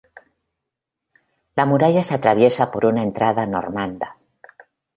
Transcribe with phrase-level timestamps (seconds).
[1.61, 4.17] La muralla se atraviesa por una entrada normanda.